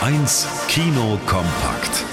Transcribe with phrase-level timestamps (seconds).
[0.00, 2.07] 1 Kino kompakt.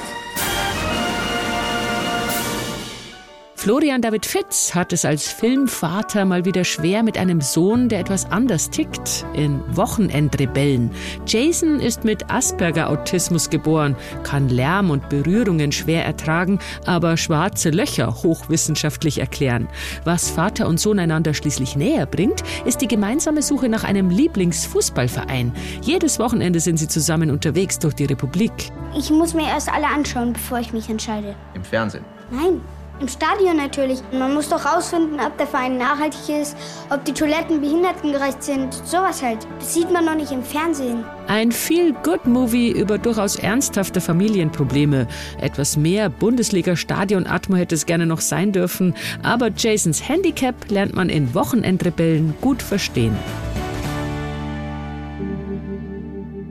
[3.66, 8.32] Florian David Fitz hat es als Filmvater mal wieder schwer mit einem Sohn, der etwas
[8.32, 10.92] anders tickt, in Wochenendrebellen.
[11.26, 19.18] Jason ist mit Asperger-Autismus geboren, kann Lärm und Berührungen schwer ertragen, aber schwarze Löcher hochwissenschaftlich
[19.18, 19.68] erklären.
[20.04, 25.52] Was Vater und Sohn einander schließlich näher bringt, ist die gemeinsame Suche nach einem Lieblingsfußballverein.
[25.82, 28.72] Jedes Wochenende sind sie zusammen unterwegs durch die Republik.
[28.96, 31.34] Ich muss mir erst alle anschauen, bevor ich mich entscheide.
[31.56, 32.06] Im Fernsehen?
[32.30, 32.62] Nein,
[33.00, 34.02] im Stadion natürlich.
[34.12, 36.56] Man muss doch rausfinden, ob der Verein nachhaltig ist,
[36.90, 38.74] ob die Toiletten behindertengerecht sind.
[38.74, 39.46] Sowas halt.
[39.60, 41.04] Das sieht man noch nicht im Fernsehen.
[41.28, 45.08] Ein Feel-Good-Movie über durchaus ernsthafte Familienprobleme.
[45.42, 51.34] Etwas mehr Bundesliga-Stadion-Atmo hätte es gerne noch sein dürfen, aber Jasons Handicap lernt man in
[51.34, 53.18] Wochenendrebellen gut verstehen.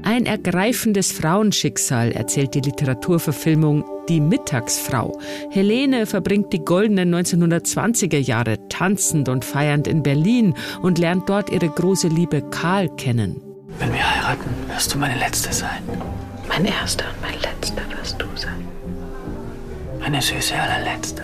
[0.02, 5.18] Ein ergreifendes Frauenschicksal erzählt die Literaturverfilmung Die Mittagsfrau.
[5.50, 11.68] Helene verbringt die goldenen 1920er Jahre tanzend und feiernd in Berlin und lernt dort ihre
[11.68, 13.40] große Liebe Karl kennen.
[13.78, 15.82] Wenn wir heiraten, wirst du meine Letzte sein.
[16.48, 18.68] Mein Erster und mein Letzter wirst du sein.
[20.00, 21.22] Meine süße allerletzte.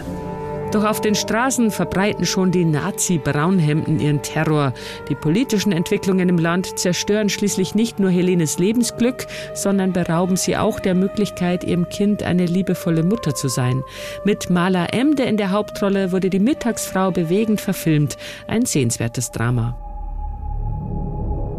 [0.72, 4.72] Doch auf den Straßen verbreiten schon die Nazi-Braunhemden ihren Terror.
[5.08, 10.78] Die politischen Entwicklungen im Land zerstören schließlich nicht nur Helenes Lebensglück, sondern berauben sie auch
[10.78, 13.82] der Möglichkeit, ihrem Kind eine liebevolle Mutter zu sein.
[14.24, 18.16] Mit Mala Emde in der Hauptrolle wurde die Mittagsfrau bewegend verfilmt.
[18.46, 19.89] Ein sehenswertes Drama.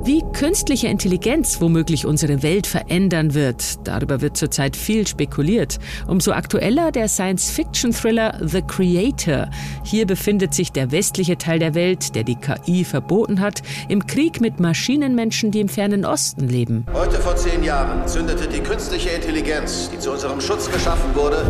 [0.03, 5.77] Wie künstliche Intelligenz womöglich unsere Welt verändern wird, darüber wird zurzeit viel spekuliert.
[6.07, 9.47] Umso aktueller der Science-Fiction-Thriller The Creator.
[9.83, 14.41] Hier befindet sich der westliche Teil der Welt, der die KI verboten hat, im Krieg
[14.41, 16.87] mit Maschinenmenschen, die im fernen Osten leben.
[16.93, 21.45] Heute vor zehn Jahren zündete die künstliche Intelligenz, die zu unserem Schutz geschaffen wurde,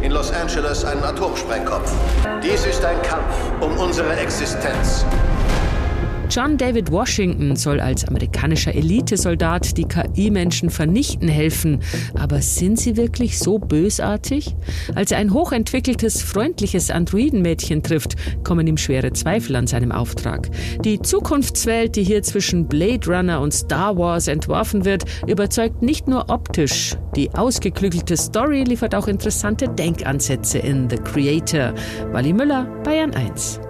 [0.00, 1.92] in Los Angeles einen Atomsprengkopf.
[2.42, 5.04] Dies ist ein Kampf um unsere Existenz.
[6.28, 11.80] John David Washington soll als amerikanischer Elitesoldat die KI-Menschen vernichten helfen.
[12.14, 14.56] Aber sind sie wirklich so bösartig?
[14.94, 20.50] Als er ein hochentwickeltes, freundliches Androidenmädchen trifft, kommen ihm schwere Zweifel an seinem Auftrag.
[20.84, 26.28] Die Zukunftswelt, die hier zwischen Blade Runner und Star Wars entworfen wird, überzeugt nicht nur
[26.28, 26.96] optisch.
[27.14, 31.72] Die ausgeklügelte Story liefert auch interessante Denkansätze in The Creator.
[32.12, 33.60] Wally Müller, Bayern 1.